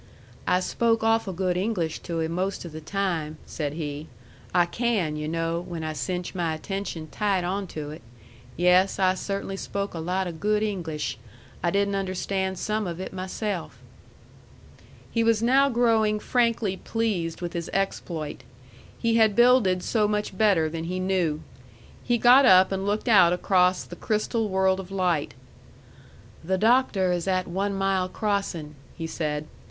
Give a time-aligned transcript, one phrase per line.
[0.47, 4.07] "I spoke awful good English to him most of the time," said he.
[4.51, 8.01] "I can, yu' know, when I cinch my attention tight on to it.
[8.57, 11.19] Yes, I cert'nly spoke a lot o' good English.
[11.61, 13.77] I didn't understand some of it myself!"
[15.11, 18.41] He was now growing frankly pleased with his exploit.
[18.97, 21.41] He had builded so much better than he knew.
[22.03, 25.35] He got up and looked out across the crystal world of light.
[26.43, 29.45] "The Doctor is at one mile crossing," he said.